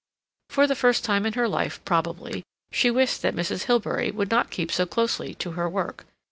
[0.49, 3.65] For the first time in her life, probably, she wished that Mrs.
[3.65, 6.07] Hilbery would not keep so closely to her work.